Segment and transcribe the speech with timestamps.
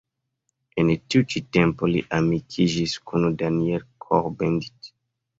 [0.83, 4.91] En tiu ĉi tempo li amikiĝis kun Daniel Cohn-Bendit.